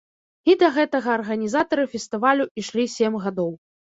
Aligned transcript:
І 0.51 0.53
да 0.61 0.69
гэтага 0.77 1.09
арганізатары 1.17 1.85
фестывалю 1.93 2.47
ішлі 2.61 2.87
сем 2.97 3.21
гадоў. 3.27 3.51